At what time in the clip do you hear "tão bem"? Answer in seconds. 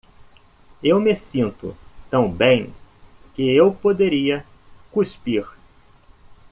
2.09-2.73